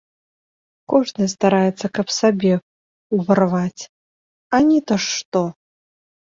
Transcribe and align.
Кожны 0.93 1.27
стараецца, 1.33 1.85
каб 1.99 2.07
сабе 2.19 2.53
ўварваць, 3.19 3.81
а 4.57 4.65
ні 4.73 4.79
то 4.89 4.95
што! 5.13 5.41